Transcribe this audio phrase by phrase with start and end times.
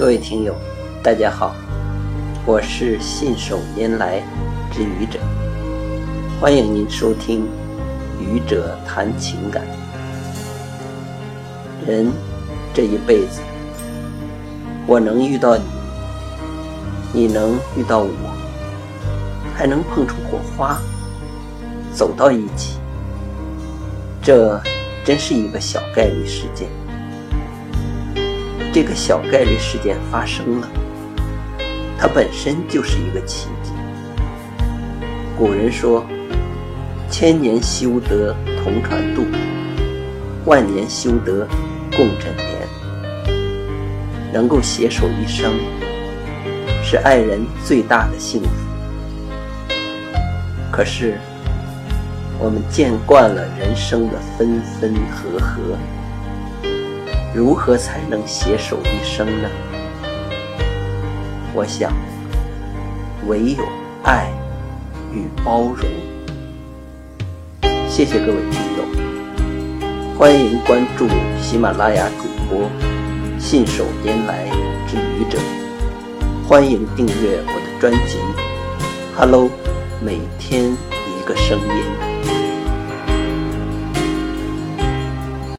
[0.00, 0.56] 各位听友，
[1.02, 1.54] 大家好，
[2.46, 4.22] 我是信手拈来
[4.72, 5.18] 之愚者，
[6.40, 7.42] 欢迎您收听
[8.18, 9.62] 《愚者谈情感》。
[11.86, 12.10] 人
[12.72, 13.42] 这一辈子，
[14.86, 15.64] 我能遇到你，
[17.12, 18.08] 你能遇到我，
[19.54, 20.80] 还能碰出火花，
[21.92, 22.78] 走到一起，
[24.22, 24.58] 这
[25.04, 26.70] 真是一个小概率事件。
[28.72, 30.70] 这个小概率事件发生了，
[31.98, 33.72] 它本身就是一个奇迹。
[35.36, 36.06] 古人说
[37.10, 39.26] ：“千年修得同船渡，
[40.44, 41.48] 万年修得
[41.90, 42.46] 共枕眠。”
[44.32, 45.52] 能够携手一生，
[46.84, 48.48] 是爱人最大的幸福。
[50.70, 51.18] 可是，
[52.38, 55.76] 我们见惯了人生的分分合合。
[57.32, 59.48] 如何才能携手一生呢？
[61.54, 61.92] 我想，
[63.28, 63.64] 唯有
[64.02, 64.28] 爱
[65.12, 65.78] 与包容。
[67.88, 68.84] 谢谢各位听友，
[70.18, 71.06] 欢迎关注
[71.40, 72.68] 喜马拉雅主播
[73.38, 74.48] 信手拈来
[74.88, 75.38] 之愚者，
[76.48, 78.16] 欢迎订阅我的专辑
[79.16, 79.44] 《Hello》，
[80.04, 82.49] 每天一个声音。